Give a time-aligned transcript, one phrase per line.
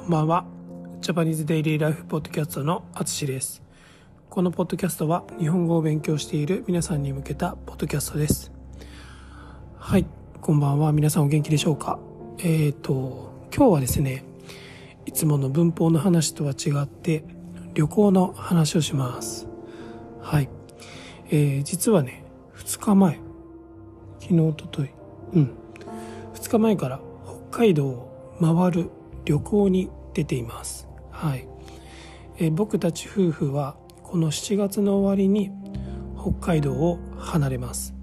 [0.00, 0.44] こんばんは。
[1.02, 3.62] ジャパニーズデイリーライフポッドキャストのあつしです。
[4.28, 8.50] このポッドキャストは日本語を勉強している皆さんに向けたポッドキャストです。
[9.78, 10.06] はい、
[10.40, 10.90] こんばんは。
[10.92, 12.00] 皆さんお元気でしょうか？
[12.38, 14.24] えっ、ー、と、今日はですね、
[15.06, 17.22] いつもの文法の話とは違って
[17.74, 19.46] 旅行の話をします。
[20.22, 20.48] はい。
[21.28, 22.24] えー、実はね、
[22.56, 23.20] 2日前、
[24.18, 24.90] 昨日、おととい、
[25.34, 25.54] うん、
[26.34, 27.00] 2日前から
[27.50, 28.90] 北海道を回る
[29.24, 30.88] 旅行に出ています。
[31.10, 31.46] はい。
[32.38, 35.50] え、僕たち夫婦はこの7月の終わりに
[36.20, 37.94] 北海道を離れます。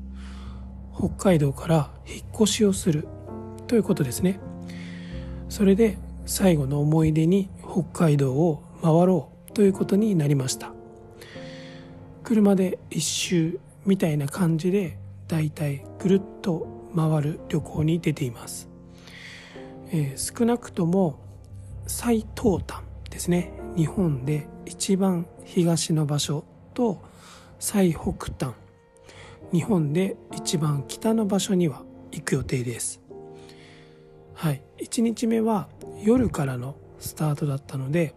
[0.96, 3.08] 北海道から引っ越しをする
[3.68, 4.40] ということですね。
[5.50, 10.74] それで最後の思い出に北海道を回ろうということになりました
[12.24, 14.98] 車で一周みたいな感じで
[15.28, 18.67] だいたいぐるっと回る旅行に出ています、
[19.92, 21.20] えー、少なくとも
[21.88, 23.52] 最東端ですね。
[23.76, 27.02] 日本で一番東の場所と
[27.60, 28.56] 最北端。
[29.52, 33.02] 日本で一番北の場所には行く予定です。
[34.34, 34.62] はい。
[34.80, 35.68] 1日目は
[36.04, 38.16] 夜からのスタートだったので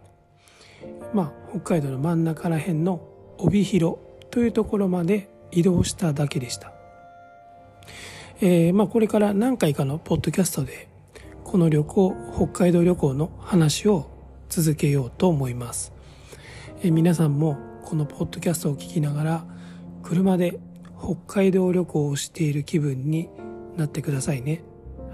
[1.13, 3.01] まあ北海道の真ん中ら辺の
[3.37, 3.97] 帯広
[4.29, 6.73] というところまで移動しただけでした、
[8.39, 10.87] えー、まあこれから何回かのポッドキャストで
[11.51, 14.09] この旅行北海道旅行の話を
[14.47, 15.91] 続けようと思います、
[16.81, 19.45] え、皆さんもこのポッドキャストを聞きながら
[20.01, 20.61] 車で
[20.97, 23.27] 北海道旅行をしている気分に
[23.75, 24.63] なってくださいね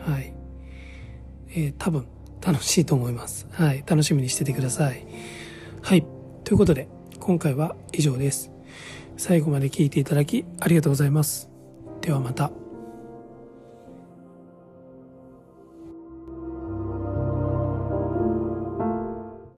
[0.06, 0.36] はい、
[1.50, 2.08] えー、多分
[2.46, 3.48] 楽しいと思います。
[3.52, 3.84] はい。
[3.88, 5.08] 楽しみにしててください。
[5.82, 6.06] はい。
[6.44, 6.88] ということで、
[7.20, 8.52] 今回は以上です。
[9.18, 11.50] 最後まで聞いていただきありがとうございます。
[12.02, 12.67] ではまた。